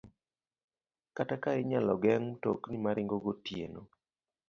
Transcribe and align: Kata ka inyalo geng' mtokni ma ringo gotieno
Kata 1.15 1.35
ka 1.43 1.51
inyalo 1.61 1.93
geng' 2.03 2.29
mtokni 2.33 2.77
ma 2.83 2.91
ringo 2.95 3.17
gotieno 3.23 3.81